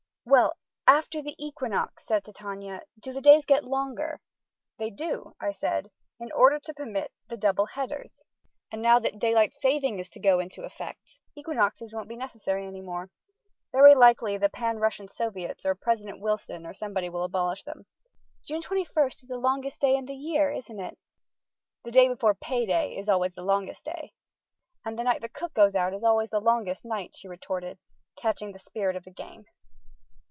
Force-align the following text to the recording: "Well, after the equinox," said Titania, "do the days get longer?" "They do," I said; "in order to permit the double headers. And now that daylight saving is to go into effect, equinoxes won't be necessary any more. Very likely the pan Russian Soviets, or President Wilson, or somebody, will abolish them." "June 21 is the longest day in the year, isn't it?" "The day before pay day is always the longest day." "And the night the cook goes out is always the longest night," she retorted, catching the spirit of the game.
"Well, 0.23 0.53
after 0.87 1.21
the 1.21 1.35
equinox," 1.43 2.05
said 2.05 2.23
Titania, 2.23 2.83
"do 2.99 3.11
the 3.11 3.21
days 3.21 3.43
get 3.43 3.63
longer?" 3.63 4.21
"They 4.77 4.91
do," 4.91 5.33
I 5.41 5.51
said; 5.51 5.89
"in 6.19 6.31
order 6.31 6.59
to 6.59 6.73
permit 6.75 7.11
the 7.27 7.35
double 7.35 7.65
headers. 7.65 8.21
And 8.71 8.83
now 8.83 8.99
that 8.99 9.17
daylight 9.17 9.55
saving 9.55 9.97
is 9.97 10.09
to 10.09 10.19
go 10.19 10.39
into 10.39 10.61
effect, 10.63 11.19
equinoxes 11.35 11.91
won't 11.91 12.07
be 12.07 12.15
necessary 12.15 12.67
any 12.67 12.81
more. 12.81 13.09
Very 13.73 13.95
likely 13.95 14.37
the 14.37 14.47
pan 14.47 14.77
Russian 14.77 15.07
Soviets, 15.07 15.65
or 15.65 15.73
President 15.73 16.21
Wilson, 16.21 16.67
or 16.67 16.73
somebody, 16.73 17.09
will 17.09 17.23
abolish 17.23 17.63
them." 17.63 17.87
"June 18.45 18.61
21 18.61 19.07
is 19.07 19.21
the 19.27 19.37
longest 19.37 19.81
day 19.81 19.97
in 19.97 20.05
the 20.05 20.13
year, 20.15 20.51
isn't 20.51 20.79
it?" 20.79 20.99
"The 21.83 21.91
day 21.91 22.07
before 22.07 22.35
pay 22.35 22.67
day 22.67 22.95
is 22.95 23.09
always 23.09 23.33
the 23.33 23.41
longest 23.41 23.85
day." 23.85 24.13
"And 24.85 24.99
the 24.99 25.03
night 25.03 25.21
the 25.21 25.29
cook 25.29 25.55
goes 25.55 25.75
out 25.75 25.95
is 25.95 26.03
always 26.03 26.29
the 26.29 26.39
longest 26.39 26.85
night," 26.85 27.15
she 27.15 27.27
retorted, 27.27 27.79
catching 28.15 28.51
the 28.53 28.59
spirit 28.59 28.95
of 28.95 29.03
the 29.03 29.11
game. 29.11 29.45